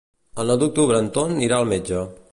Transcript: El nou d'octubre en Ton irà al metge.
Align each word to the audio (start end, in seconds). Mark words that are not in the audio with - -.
El 0.43 0.47
nou 0.51 0.57
d'octubre 0.63 1.03
en 1.03 1.13
Ton 1.19 1.39
irà 1.49 1.61
al 1.61 1.73
metge. 1.77 2.05